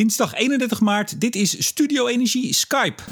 [0.00, 3.02] Dinsdag 31 maart, dit is Studio Energie Skype.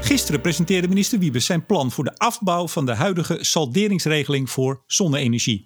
[0.00, 5.64] Gisteren presenteerde minister Wiebes zijn plan voor de afbouw van de huidige salderingsregeling voor zonne-energie.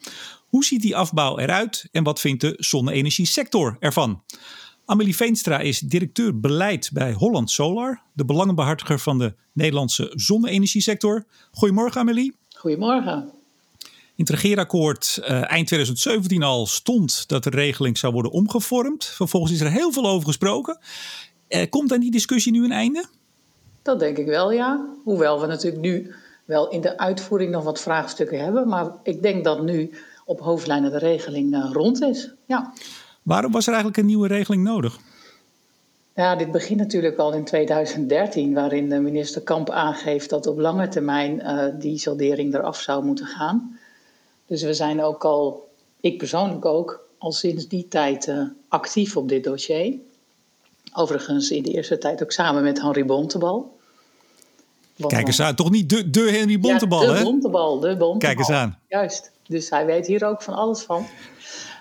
[0.48, 4.22] Hoe ziet die afbouw eruit en wat vindt de zonne-energiesector ervan?
[4.84, 11.26] Amelie Veenstra is directeur beleid bij Holland Solar, de belangenbehartiger van de Nederlandse zonne-energiesector.
[11.50, 12.36] Goedemorgen Amelie.
[12.56, 13.41] Goedemorgen.
[14.22, 19.04] In het regeerakkoord uh, eind 2017 al stond dat de regeling zou worden omgevormd.
[19.04, 20.78] Vervolgens is er heel veel over gesproken.
[21.48, 23.04] Uh, komt aan die discussie nu een einde?
[23.82, 24.86] Dat denk ik wel, ja.
[25.04, 28.68] Hoewel we natuurlijk nu wel in de uitvoering nog wat vraagstukken hebben.
[28.68, 29.90] Maar ik denk dat nu
[30.24, 32.30] op hoofdlijnen de regeling uh, rond is.
[32.46, 32.72] Ja.
[33.22, 34.98] Waarom was er eigenlijk een nieuwe regeling nodig?
[36.14, 40.88] Ja, dit begint natuurlijk al in 2013, waarin de minister Kamp aangeeft dat op lange
[40.88, 43.80] termijn uh, die saldering eraf zou moeten gaan.
[44.52, 45.68] Dus we zijn ook al,
[46.00, 49.94] ik persoonlijk ook, al sinds die tijd uh, actief op dit dossier.
[50.94, 53.76] Overigens in de eerste tijd ook samen met Henry Bontebal.
[55.06, 58.16] Kijk eens aan, toch niet de, de Henry Bontebal, ja, de Bontebal, de Bontebal.
[58.16, 58.78] Kijk eens aan.
[58.88, 61.06] Juist, dus hij weet hier ook van alles van.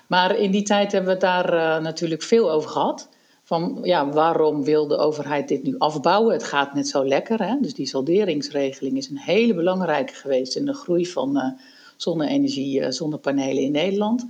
[0.08, 3.10] Maar in die tijd hebben we het daar uh, natuurlijk veel over gehad.
[3.44, 6.34] Van ja, waarom wil de overheid dit nu afbouwen?
[6.34, 7.44] Het gaat net zo lekker.
[7.44, 7.56] Hè?
[7.62, 11.44] Dus die salderingsregeling is een hele belangrijke geweest in de groei van uh,
[12.02, 14.26] zonne-energie, uh, zonnepanelen in Nederland.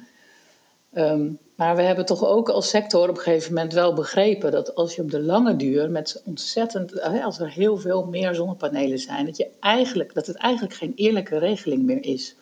[0.94, 4.76] Um, maar we hebben toch ook als sector op een gegeven moment wel begrepen dat
[4.76, 9.26] als je op de lange duur met ontzettend, als er heel veel meer zonnepanelen zijn,
[9.26, 12.36] dat, je eigenlijk, dat het eigenlijk geen eerlijke regeling meer is.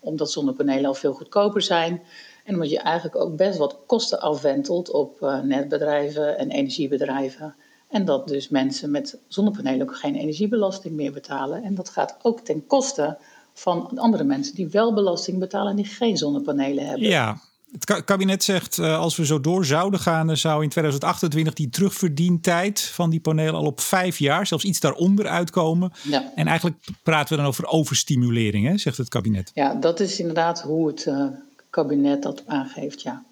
[0.00, 2.02] Omdat zonnepanelen al veel goedkoper zijn
[2.44, 7.54] en omdat je eigenlijk ook best wat kosten afwentelt op uh, netbedrijven en energiebedrijven.
[7.88, 11.62] En dat dus mensen met zonnepanelen ook geen energiebelasting meer betalen.
[11.62, 13.18] En dat gaat ook ten koste
[13.58, 17.08] van andere mensen die wel belasting betalen en die geen zonnepanelen hebben.
[17.08, 17.40] Ja,
[17.78, 21.68] het kabinet zegt uh, als we zo door zouden gaan, dan zou in 2028 die
[21.68, 25.92] terugverdientijd van die panelen al op vijf jaar, zelfs iets daaronder uitkomen.
[26.02, 26.32] Ja.
[26.34, 29.50] En eigenlijk praten we dan over overstimulering, hè, zegt het kabinet.
[29.54, 31.26] Ja, dat is inderdaad hoe het uh,
[31.70, 33.24] kabinet dat aangeeft, ja.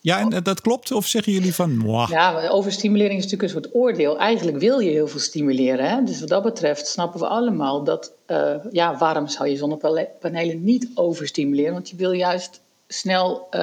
[0.00, 0.18] Ja.
[0.18, 0.92] En dat klopt?
[0.92, 1.76] Of zeggen jullie van...
[1.76, 2.08] Mwah.
[2.08, 4.18] Ja, overstimulering is natuurlijk een soort oordeel.
[4.18, 5.90] Eigenlijk wil je heel veel stimuleren.
[5.90, 6.04] Hè?
[6.04, 8.12] Dus wat dat betreft snappen we allemaal dat...
[8.26, 11.72] Uh, ja, waarom zou je zonnepanelen niet overstimuleren?
[11.72, 13.60] Want je wil juist snel uh,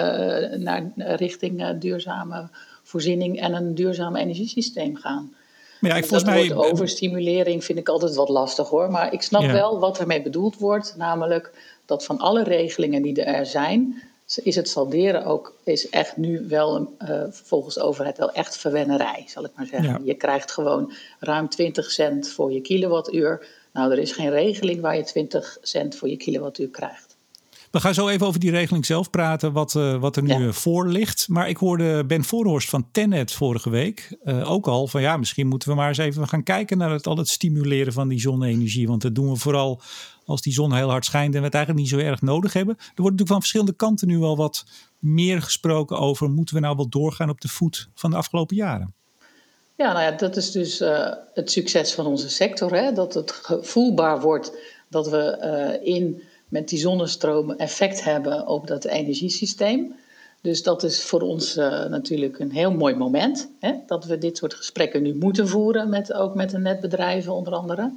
[0.58, 2.50] naar richting uh, duurzame
[2.84, 3.40] voorziening...
[3.40, 5.34] en een duurzaam energiesysteem gaan.
[5.80, 6.56] Maar ja, ik, dat volgens mij...
[6.56, 8.92] overstimulering vind ik altijd wat lastig hoor.
[8.92, 9.52] Maar ik snap ja.
[9.52, 10.94] wel wat ermee bedoeld wordt.
[10.98, 11.52] Namelijk
[11.86, 14.02] dat van alle regelingen die er zijn,
[14.36, 19.24] is het salderen ook is echt nu wel uh, volgens de overheid wel echt verwennerij,
[19.28, 19.90] zal ik maar zeggen.
[19.90, 20.00] Ja.
[20.04, 23.48] Je krijgt gewoon ruim 20 cent voor je kilowattuur.
[23.74, 27.16] Nou, er is geen regeling waar je 20 cent voor je kilowattuur krijgt.
[27.72, 30.52] We gaan zo even over die regeling zelf praten, wat, uh, wat er nu ja.
[30.52, 31.28] voor ligt.
[31.28, 35.48] Maar ik hoorde Ben Voorhorst van Tenet vorige week uh, ook al van ja, misschien
[35.48, 38.88] moeten we maar eens even gaan kijken naar het, al het stimuleren van die zonne-energie.
[38.88, 39.82] Want dat doen we vooral
[40.28, 42.76] als die zon heel hard schijnt en we het eigenlijk niet zo erg nodig hebben.
[42.78, 44.66] Er wordt natuurlijk van verschillende kanten nu al wat
[45.00, 48.94] meer gesproken over, moeten we nou wel doorgaan op de voet van de afgelopen jaren?
[49.76, 52.74] Ja, nou ja, dat is dus uh, het succes van onze sector.
[52.74, 52.94] Hè?
[52.94, 54.52] Dat het voelbaar wordt
[54.90, 55.38] dat we
[55.82, 59.96] uh, in met die zonnestromen effect hebben op dat energiesysteem.
[60.42, 63.50] Dus dat is voor ons uh, natuurlijk een heel mooi moment.
[63.60, 63.74] Hè?
[63.86, 67.92] Dat we dit soort gesprekken nu moeten voeren, met, ook met de netbedrijven onder andere.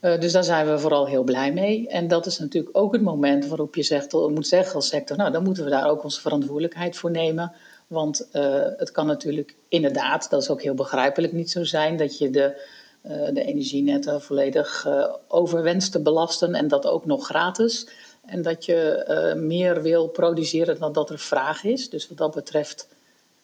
[0.00, 1.88] Uh, dus daar zijn we vooral heel blij mee.
[1.88, 5.32] En dat is natuurlijk ook het moment waarop je zegt, moet zeggen als sector, nou
[5.32, 7.52] dan moeten we daar ook onze verantwoordelijkheid voor nemen.
[7.86, 8.42] Want uh,
[8.76, 12.74] het kan natuurlijk inderdaad, dat is ook heel begrijpelijk, niet zo zijn dat je de
[13.02, 17.88] uh, de energienetten volledig uh, overwenst te belasten en dat ook nog gratis.
[18.24, 21.90] En dat je meer wil produceren dan dat er vraag is.
[21.90, 22.88] Dus wat dat betreft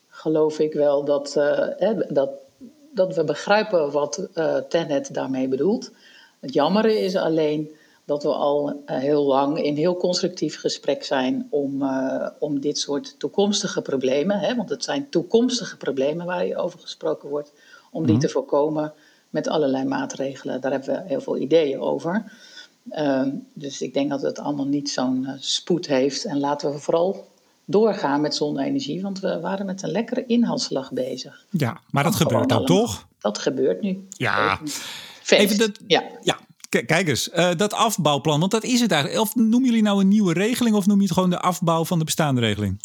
[0.08, 1.34] geloof ik wel dat,
[1.76, 2.30] hè, dat,
[2.94, 4.28] dat we begrijpen wat
[4.68, 5.90] Tenet daarmee bedoelt.
[6.42, 7.70] Het jammere is alleen
[8.04, 11.84] dat we al heel lang in heel constructief gesprek zijn om,
[12.38, 17.28] om dit soort toekomstige problemen, hè, want het zijn toekomstige problemen waar hier over gesproken
[17.28, 17.52] wordt,
[17.90, 18.20] om die mm.
[18.20, 18.92] te voorkomen
[19.30, 20.60] met allerlei maatregelen.
[20.60, 22.32] Daar hebben we heel veel ideeën over.
[22.90, 23.22] Uh,
[23.52, 26.24] dus ik denk dat het allemaal niet zo'n uh, spoed heeft.
[26.24, 27.28] En laten we vooral
[27.64, 31.44] doorgaan met zonne-energie, want we waren met een lekkere inhaalslag bezig.
[31.50, 33.06] Ja, maar dat, dat gebeurt dan toch?
[33.18, 34.06] Dat gebeurt nu.
[34.08, 34.58] Ja.
[35.22, 35.42] Feest.
[35.42, 36.04] Even dat, ja.
[36.22, 36.38] ja.
[36.68, 39.22] Kijk eens, uh, dat afbouwplan, want dat is het eigenlijk.
[39.22, 41.98] Of noemen jullie nou een nieuwe regeling of noem je het gewoon de afbouw van
[41.98, 42.80] de bestaande regeling?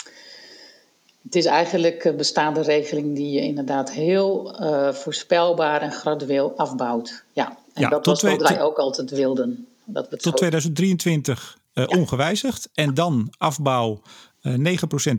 [1.23, 7.23] Het is eigenlijk een bestaande regeling die je inderdaad heel uh, voorspelbaar en gradueel afbouwt.
[7.33, 9.67] Ja, en ja, dat was wat wij ook altijd wilden.
[9.85, 11.97] Dat tot 2023 uh, ja.
[11.97, 14.01] ongewijzigd en dan afbouw
[14.47, 14.49] 9%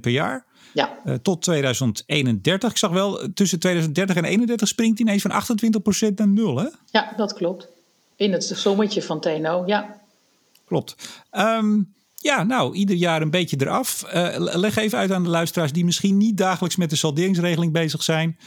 [0.01, 0.45] per jaar.
[0.79, 1.19] Ja.
[1.23, 2.71] tot 2031.
[2.71, 6.67] Ik zag wel, tussen 2030 en 31 springt hij ineens van 28% naar 0, hè?
[6.91, 7.69] Ja, dat klopt.
[8.17, 10.01] In het sommetje van TNO, ja.
[10.65, 10.95] Klopt.
[11.33, 14.05] Um, ja, nou, ieder jaar een beetje eraf.
[14.15, 18.03] Uh, leg even uit aan de luisteraars die misschien niet dagelijks met de salderingsregeling bezig
[18.03, 18.39] zijn.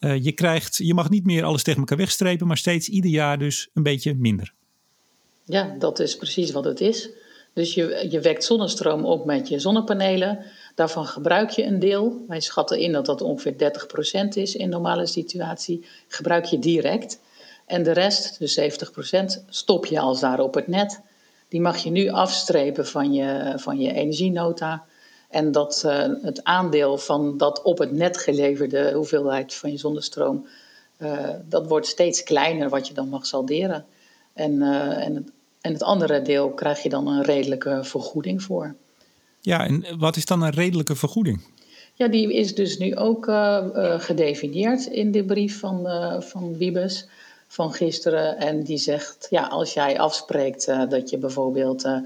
[0.00, 3.38] Uh, je, krijgt, je mag niet meer alles tegen elkaar wegstrepen, maar steeds ieder jaar
[3.38, 4.52] dus een beetje minder.
[5.44, 7.10] Ja, dat is precies wat het is.
[7.54, 10.44] Dus je, je wekt zonnestroom op met je zonnepanelen.
[10.80, 12.24] Daarvan gebruik je een deel.
[12.28, 13.72] Wij schatten in dat dat ongeveer
[14.26, 15.86] 30% is in normale situatie.
[16.08, 17.20] Gebruik je direct.
[17.66, 21.00] En de rest, dus 70%, stop je als daar op het net.
[21.48, 24.84] Die mag je nu afstrepen van je, van je energienota.
[25.28, 30.46] En dat, uh, het aandeel van dat op het net geleverde hoeveelheid van je zonnestroom,
[30.98, 33.86] uh, dat wordt steeds kleiner wat je dan mag salderen.
[34.32, 35.30] En, uh, en, het,
[35.60, 38.74] en het andere deel krijg je dan een redelijke vergoeding voor.
[39.40, 41.40] Ja, en wat is dan een redelijke vergoeding?
[41.94, 43.24] Ja, die is dus nu ook
[43.98, 45.86] gedefinieerd in de brief van,
[46.22, 47.08] van Wiebes
[47.50, 48.36] van gisteren.
[48.36, 51.98] En die zegt, ja, als jij afspreekt uh, dat je bijvoorbeeld uh,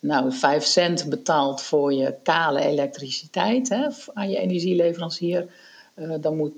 [0.00, 5.46] nou, 5 cent betaalt voor je kale elektriciteit hè, aan je energieleverancier,
[5.94, 6.52] uh, dan moet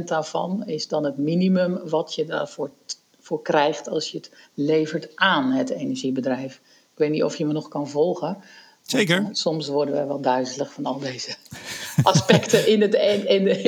[0.00, 2.70] 80% daarvan is dan het minimum wat je daarvoor
[3.18, 6.54] voor krijgt als je het levert aan het energiebedrijf.
[6.92, 8.36] Ik weet niet of je me nog kan volgen.
[8.90, 9.22] Zeker.
[9.22, 11.34] Want, soms worden we wel duizelig van al deze
[12.02, 13.60] aspecten in, het, in, de,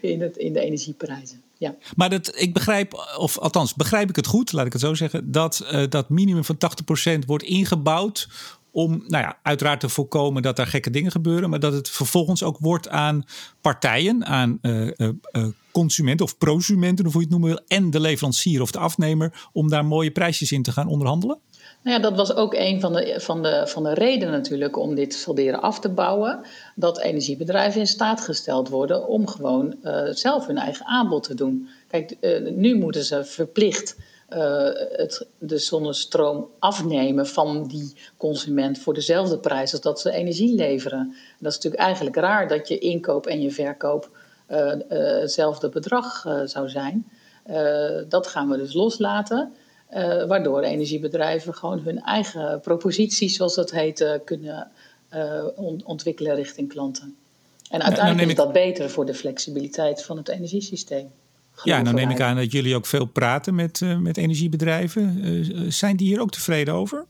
[0.00, 1.42] in, het, in de energieprijzen.
[1.58, 1.74] Ja.
[1.96, 5.30] Maar dat, ik begrijp, of althans begrijp ik het goed, laat ik het zo zeggen,
[5.30, 6.56] dat uh, dat minimum van
[7.14, 8.28] 80% wordt ingebouwd
[8.70, 12.42] om, nou ja, uiteraard te voorkomen dat er gekke dingen gebeuren, maar dat het vervolgens
[12.42, 13.24] ook wordt aan
[13.60, 18.00] partijen, aan uh, uh, consumenten of prosumenten, of hoe je het noemen wil, en de
[18.00, 21.38] leverancier of de afnemer, om daar mooie prijsjes in te gaan onderhandelen?
[21.82, 24.94] Nou ja, dat was ook een van de, van, de, van de redenen natuurlijk om
[24.94, 26.40] dit salderen af te bouwen.
[26.74, 31.68] Dat energiebedrijven in staat gesteld worden om gewoon uh, zelf hun eigen aanbod te doen.
[31.88, 33.96] Kijk, uh, nu moeten ze verplicht
[34.30, 34.38] uh,
[34.92, 40.98] het, de zonnestroom afnemen van die consument voor dezelfde prijs als dat ze energie leveren.
[40.98, 44.10] En dat is natuurlijk eigenlijk raar dat je inkoop en je verkoop
[44.88, 47.06] hetzelfde bedrag zou zijn.
[48.08, 49.52] dat gaan we dus loslaten.
[49.96, 54.70] Uh, waardoor energiebedrijven gewoon hun eigen proposities, zoals dat heet, uh, kunnen
[55.14, 57.16] uh, on ontwikkelen richting klanten.
[57.70, 61.10] En uiteindelijk is dat beter voor de flexibiliteit van het energiesysteem.
[61.62, 65.72] Ja, en dan neem ik aan dat jullie ook veel praten met, met energiebedrijven.
[65.72, 67.04] zijn die hier ook tevreden over?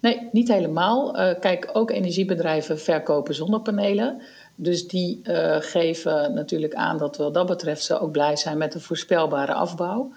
[0.00, 1.12] Nee, niet helemaal.
[1.40, 4.22] kijk, ook energiebedrijven verkopen zonnepanelen.
[4.54, 5.20] Dus die
[5.60, 10.12] geven natuurlijk aan dat wat dat betreft ze ook blij zijn met een voorspelbare afbouw.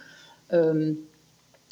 [0.52, 1.09] Um,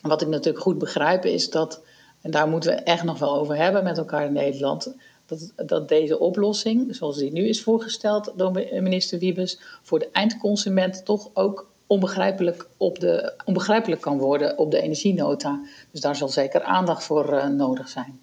[0.01, 1.81] wat ik natuurlijk goed begrijp is dat,
[2.21, 4.95] en daar moeten we echt nog wel over hebben met elkaar in Nederland,
[5.25, 8.51] dat, dat deze oplossing, zoals die nu is voorgesteld door
[8.81, 14.81] minister Wiebes, voor de eindconsument toch ook onbegrijpelijk, op de, onbegrijpelijk kan worden op de
[14.81, 15.61] energienota.
[15.91, 18.19] Dus daar zal zeker aandacht voor uh, nodig zijn.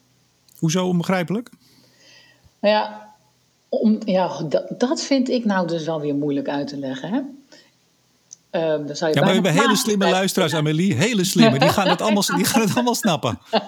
[0.58, 1.50] Hoezo onbegrijpelijk?
[2.60, 3.14] Nou ja,
[3.68, 7.12] om, ja dat, dat vind ik nou dus wel weer moeilijk uit te leggen.
[7.12, 7.20] Hè?
[8.56, 10.94] Um, dan zou je ja, maar we hebben hele slimme luisteraars, Amelie.
[10.94, 11.58] Hele slimme.
[11.58, 13.38] Die gaan het allemaal, die gaan het allemaal snappen.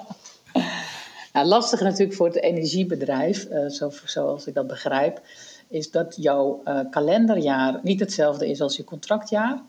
[1.32, 5.20] Nou, lastig natuurlijk voor het energiebedrijf, uh, zo, zoals ik dat begrijp,
[5.68, 9.62] is dat jouw uh, kalenderjaar niet hetzelfde is als je contractjaar.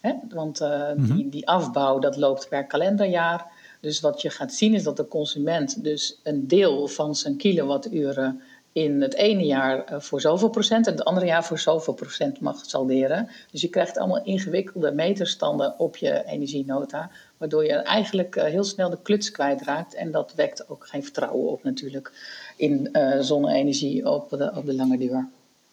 [0.00, 0.12] Hè?
[0.30, 1.16] Want uh, mm -hmm.
[1.16, 3.46] die, die afbouw dat loopt per kalenderjaar.
[3.80, 8.42] Dus wat je gaat zien is dat de consument dus een deel van zijn kilowatturen
[8.82, 12.40] in het ene jaar eh, voor zoveel procent en het andere jaar voor zoveel procent
[12.40, 13.28] mag salderen.
[13.50, 18.90] Dus je krijgt allemaal ingewikkelde meterstanden op je energienota, waardoor je eigenlijk eh, heel snel
[18.90, 19.94] de kluts kwijtraakt.
[19.94, 22.12] En dat wekt ook geen vertrouwen op natuurlijk
[22.56, 25.28] in uh, zonne-energie op de, op de lange duur.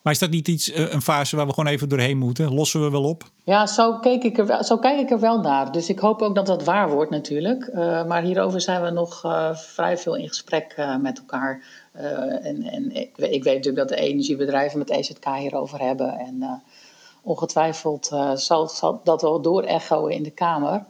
[0.05, 2.53] Maar is dat niet iets, een fase waar we gewoon even doorheen moeten?
[2.53, 3.24] Lossen we wel op?
[3.43, 5.71] Ja, zo, keek ik er zo kijk ik er wel naar.
[5.71, 7.69] Dus ik hoop ook dat dat waar wordt natuurlijk.
[7.74, 11.63] Uh, maar hierover zijn we nog uh, vrij veel in gesprek met elkaar.
[12.41, 16.13] en en ik, ik, weet natuurlijk dat de energiebedrijven met EZK hierover hebben.
[16.13, 16.62] En
[17.21, 20.85] ongetwijfeld zal, zal, dat wel door echoen in de Kamer.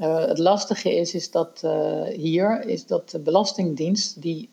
[0.00, 1.60] Het lastige is, is dat
[2.16, 4.22] hier is dat de Belastingdienst...
[4.22, 4.50] die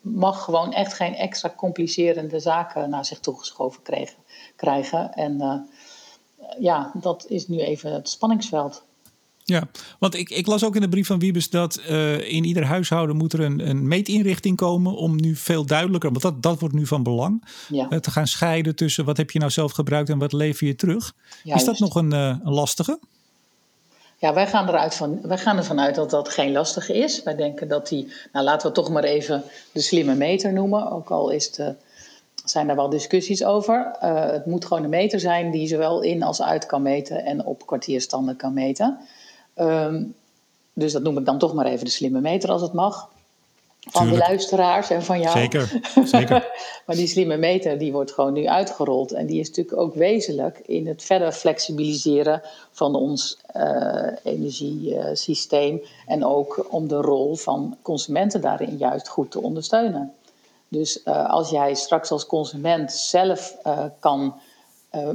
[0.00, 4.16] mag gewoon echt geen extra complicerende zaken naar zich toegeschoven krijgen.
[4.56, 5.12] krijgen.
[5.12, 5.66] En
[6.58, 8.84] ja, dat is nu even het spanningsveld.
[9.46, 11.76] Ja, want ik, ik las ook in de brief van Wiebes dat
[12.26, 16.42] in ieder huishouden moet er een, een meetinrichting komen om nu veel duidelijker, want dat,
[16.42, 18.00] dat wordt nu van belang, ja.
[18.00, 21.14] te gaan scheiden tussen wat heb je nou zelf gebruikt en wat lever je terug.
[21.42, 21.60] Juist.
[21.60, 22.98] Is dat nog een, een lastige?
[24.24, 27.22] Ja, wij gaan, eruit van, wij gaan ervan uit dat dat geen lastige is.
[27.22, 30.90] Wij denken dat die, nou laten we toch maar even de slimme meter noemen.
[30.90, 31.74] Ook al is de,
[32.44, 33.96] zijn er wel discussies over.
[34.02, 37.44] Uh, het moet gewoon een meter zijn die zowel in als uit kan meten en
[37.44, 38.98] op kwartierstanden kan meten.
[39.56, 40.14] Um,
[40.72, 43.08] dus dat noem ik dan toch maar even de slimme meter als het mag
[43.90, 45.38] van de luisteraars en van jou.
[45.38, 46.48] Zeker, zeker.
[46.86, 49.12] maar die slimme meter die wordt gewoon nu uitgerold.
[49.12, 55.82] En die is natuurlijk ook wezenlijk in het verder flexibiliseren van ons uh, energiesysteem.
[56.06, 60.12] En ook om de rol van consumenten daarin juist goed te ondersteunen.
[60.68, 64.34] Dus uh, als jij straks als consument zelf uh, kan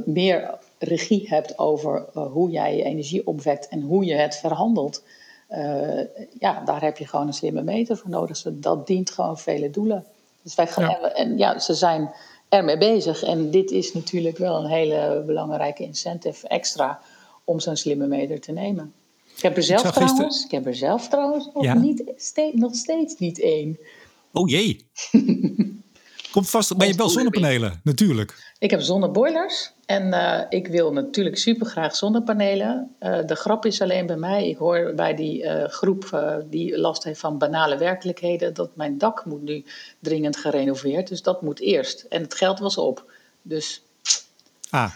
[0.04, 5.02] meer regie hebt over hoe jij je energie opwekt en hoe je het verhandelt
[5.50, 6.00] uh,
[6.38, 8.42] ja, daar heb je gewoon een slimme meter voor nodig.
[8.52, 10.04] Dat dient gewoon vele doelen.
[10.42, 11.12] Dus wij gaan, ja.
[11.12, 12.10] En, ja, ze zijn
[12.48, 13.22] ermee bezig.
[13.22, 17.00] En dit is natuurlijk wel een hele belangrijke incentive extra
[17.44, 18.92] om zo'n slimme meter te nemen.
[19.36, 20.44] Ik heb er zelf ik trouwens, gisteren...
[20.44, 21.74] ik heb er zelf trouwens nog, ja?
[21.74, 23.78] niet, steeds, nog steeds niet één.
[24.32, 24.86] Oh jee.
[26.30, 28.52] Komt vast, ben je wel zonnepanelen, natuurlijk.
[28.58, 32.96] Ik heb zonneboilers en uh, ik wil natuurlijk super graag zonnepanelen.
[33.00, 37.04] Uh, de grap is alleen bij mij, ik hoor bij die uh, groep die last
[37.04, 39.64] heeft van banale werkelijkheden, dat mijn dak moet nu
[40.00, 41.08] dringend gerenoveerd.
[41.08, 42.06] Dus dat moet eerst.
[42.08, 43.12] En het geld was op.
[43.42, 43.82] Dus.
[44.70, 44.92] Ah,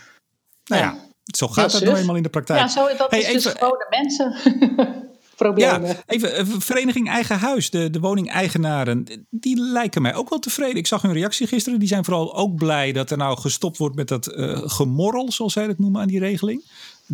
[0.64, 2.60] nou ja, ja zo gaat het nou eenmaal in de praktijk.
[2.60, 4.34] Ja, zo, dat hey, is dus gewone mensen.
[5.36, 5.88] problemen.
[5.88, 10.76] Ja, even, eh, Vereniging Eigen Huis, de, de woningeigenaren, die lijken mij ook wel tevreden.
[10.76, 11.78] Ik zag hun reactie gisteren.
[11.78, 15.52] Die zijn vooral ook blij dat er nou gestopt wordt met dat uh, gemorrel, zoals
[15.52, 16.64] zij het noemen, aan die regeling.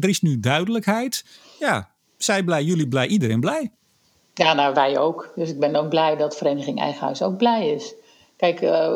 [0.00, 1.24] Er is nu duidelijkheid.
[1.58, 3.70] Ja, zij blij, jullie blij, iedereen blij.
[4.34, 5.32] Ja, nou wij ook.
[5.36, 7.94] Dus ik ben ook blij dat Vereniging Eigen Huis ook blij is.
[8.36, 8.94] Kijk, uh,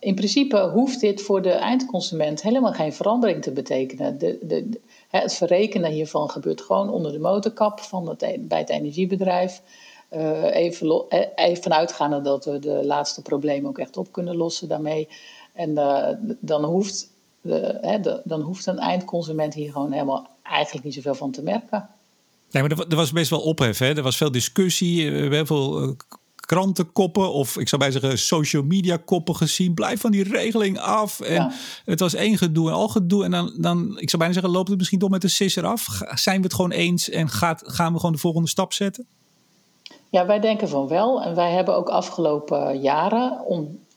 [0.00, 4.18] in principe hoeft dit voor de eindconsument helemaal geen verandering te betekenen.
[4.18, 8.70] De, de, het verrekenen hiervan gebeurt gewoon onder de motorkap van het, e-, bij het
[8.70, 9.62] energiebedrijf.
[10.12, 15.08] Uh, even, even vanuitgaande dat we de laatste problemen ook echt op kunnen lossen daarmee.
[15.52, 16.08] En uh,
[16.40, 21.30] dan, hoeft de, hè, dan hoeft een eindconsument hier gewoon helemaal eigenlijk niet zoveel van
[21.30, 21.88] te merken.
[22.50, 23.78] Nee, maar er was best wel ophef.
[23.78, 23.94] Hè?
[23.94, 25.10] Er was veel discussie.
[25.10, 25.96] We hebben veel
[26.50, 29.74] krantenkoppen of ik zou bij zeggen social media koppen gezien.
[29.74, 31.20] Blijf van die regeling af.
[31.20, 31.52] En
[31.84, 33.24] het was één gedoe en al gedoe.
[33.24, 35.86] En dan, dan, ik zou bijna zeggen, loopt het misschien toch met de sisser af?
[36.14, 39.06] Zijn we het gewoon eens en gaat, gaan we gewoon de volgende stap zetten?
[40.08, 41.22] Ja, wij denken van wel.
[41.22, 43.38] En wij hebben ook afgelopen jaren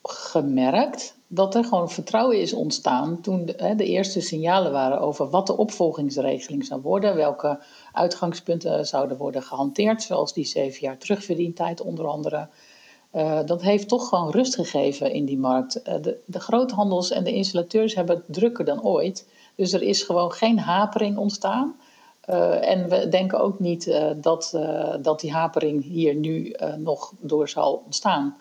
[0.04, 5.48] gemerkt dat er gewoon vertrouwen is ontstaan toen de, de, eerste signalen waren over wat
[5.48, 7.60] de opvolgingsregeling zou worden, welke
[7.92, 12.48] uitgangspunten zouden worden gehanteerd, zoals die zeven jaar terugverdientijd onder andere.
[13.14, 15.82] Uh, dat heeft toch gewoon rust gegeven in die markt.
[15.88, 19.28] Uh, de, de groothandels en de installateurs hebben het drukker dan ooit.
[19.56, 21.76] Dus er is gewoon geen hapering ontstaan.
[22.30, 24.60] Uh, en we denken ook niet dat,
[25.02, 28.38] dat die hapering hier nu nog door zal ontstaan.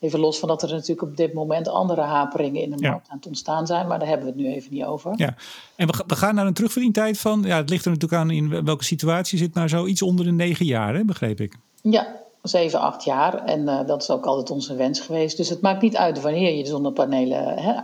[0.00, 3.16] Even los van dat er natuurlijk op dit moment andere haperingen in de markt aan
[3.16, 5.12] het ontstaan zijn, maar daar hebben we het nu even niet over.
[5.16, 5.34] Ja,
[5.76, 8.64] en we, we gaan naar een terugverdientijd van, ja, het ligt er natuurlijk aan in
[8.64, 11.56] welke situatie zit, maar zo iets onder de negen jaar, hè, begreep ik.
[11.82, 13.44] Ja, zeven, acht jaar.
[13.44, 15.36] En uh, dat is ook altijd onze wens geweest.
[15.36, 17.58] Dus het maakt niet uit wanneer je de zonnepanelen.
[17.58, 17.74] Hè,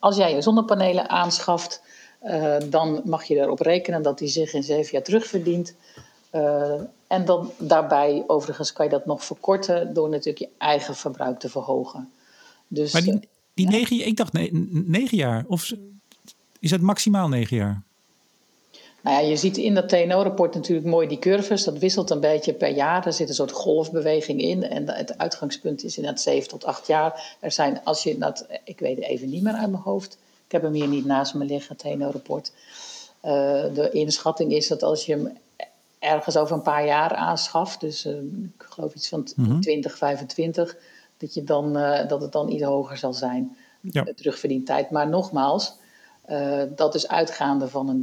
[0.00, 1.82] als jij je zonnepanelen aanschaft,
[2.22, 5.74] uh, dan mag je erop rekenen dat die zich in zeven jaar terugverdient.
[6.32, 11.38] Uh, en dan daarbij, overigens, kan je dat nog verkorten door natuurlijk je eigen verbruik
[11.38, 12.12] te verhogen.
[12.68, 13.20] Dus, maar die, eh,
[13.54, 13.72] die ja.
[13.72, 14.32] negen, ik dacht
[14.72, 15.72] negen jaar, of
[16.60, 17.82] is het maximaal negen jaar?
[19.02, 21.64] Nou ja, je ziet in dat TNO-rapport natuurlijk mooi die curves.
[21.64, 23.06] Dat wisselt een beetje per jaar.
[23.06, 24.62] Er zit een soort golfbeweging in.
[24.62, 27.36] En het uitgangspunt is inderdaad 7 tot 8 jaar.
[27.40, 30.18] Er zijn, als je dat, ik weet het even niet meer uit mijn hoofd.
[30.46, 32.52] Ik heb hem hier niet naast me liggen, het TNO-rapport.
[33.24, 33.30] Uh,
[33.74, 35.36] de inschatting is dat als je hem
[36.00, 38.12] ergens over een paar jaar aanschaft, dus uh,
[38.56, 40.76] ik geloof iets van mm 20, 25,
[41.16, 44.02] dat, je dan, uh, dat het dan iets hoger zal zijn, ja.
[44.02, 44.90] de terugverdientijd.
[44.90, 45.74] Maar nogmaals,
[46.30, 48.02] uh, dat is uitgaande van een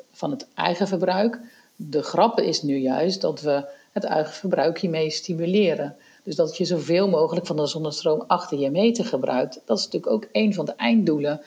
[0.00, 1.40] 30% van het eigen verbruik.
[1.76, 5.96] De grap is nu juist dat we het eigen verbruik hiermee stimuleren.
[6.22, 9.60] Dus dat je zoveel mogelijk van de zonnestroom achter je meter gebruikt.
[9.64, 11.40] Dat is natuurlijk ook een van de einddoelen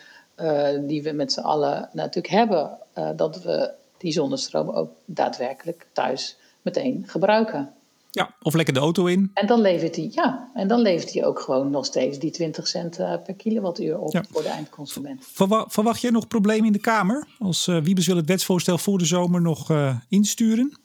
[0.88, 2.77] die we met z'n allen natuurlijk hebben.
[3.15, 7.73] dat we die zonnestroom ook daadwerkelijk thuis meteen gebruiken.
[8.15, 9.31] Ja, of lekker de auto in.
[9.33, 12.67] En dan levert hij, ja, en dan levert hij ook gewoon nog steeds die 20
[12.67, 14.23] cent uh, per kilowattuur op ja.
[14.31, 15.25] voor de eindconsument.
[15.25, 17.27] Verwacht, verwacht jij nog problemen in de Kamer?
[17.39, 20.77] Als uh, Wiebes wil het wetsvoorstel voor de zomer nog uh, insturen?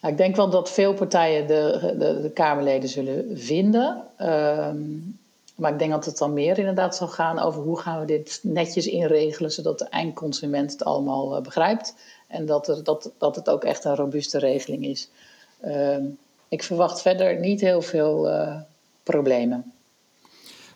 [0.00, 4.02] Nou, ik denk wel dat veel partijen de, de, de Kamerleden zullen vinden.
[4.16, 4.76] Ehm,
[5.54, 8.40] Maar ik denk dat het dan meer inderdaad zal gaan over hoe gaan we dit
[8.42, 11.94] netjes inregelen, zodat de eindconsument het allemaal begrijpt.
[12.28, 15.10] En dat, er, dat, dat het ook echt een robuuste regeling is.
[15.60, 16.04] Ehm,
[16.48, 18.28] ik verwacht verder niet heel veel
[19.02, 19.72] problemen.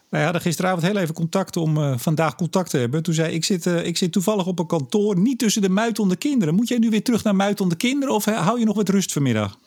[0.09, 3.03] Wij hadden gisteravond heel even contact om uh, vandaag contact te hebben.
[3.03, 6.55] Toen zei ik zit, ik zit toevallig op een kantoor, niet tussen de muitende kinderen.
[6.55, 9.59] Moet jij nu weer terug naar muitende kinderen of hou je nog wat rust vanmiddag?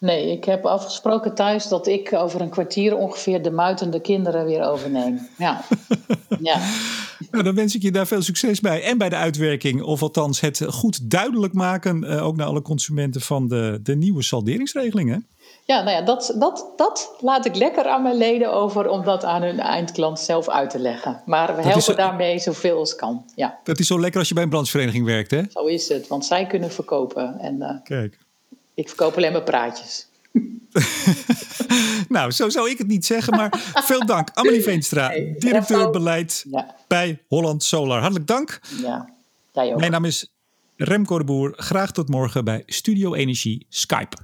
[0.00, 4.62] Nee, ik heb afgesproken thuis dat ik over een kwartier ongeveer de muitende kinderen weer
[4.62, 5.28] overneem.
[5.38, 5.64] Ja.
[6.40, 6.60] ja.
[7.30, 8.82] Nou, dan wens ik je daar veel succes bij.
[8.82, 13.20] En bij de uitwerking, of althans het goed duidelijk maken, uh, ook naar alle consumenten
[13.20, 15.26] van de, de nieuwe salderingsregelingen.
[15.64, 19.24] Ja, nou ja, dat, dat, dat laat ik lekker aan mijn leden over om dat
[19.24, 21.22] aan hun eindklant zelf uit te leggen.
[21.26, 23.24] Maar we helpen daarmee zoveel als kan.
[23.34, 23.58] Ja.
[23.64, 25.42] Dat is zo lekker als je bij een branchevereniging werkt, hè?
[25.50, 27.38] Zo is het, want zij kunnen verkopen.
[27.38, 28.18] En uh, Kijk.
[28.78, 30.06] Ik verkoop alleen maar praatjes.
[32.08, 34.28] nou, zo zou ik het niet zeggen, maar veel dank.
[34.32, 35.08] Amelie Veenstra,
[35.38, 36.44] directeur beleid
[36.86, 37.98] bij Holland Solar.
[38.00, 38.60] Hartelijk dank.
[38.82, 39.10] Ja,
[39.52, 39.78] jij ook.
[39.78, 40.32] Mijn naam is
[40.76, 41.54] Remco de Boer.
[41.56, 44.16] Graag tot morgen bij Studio Energie Skype.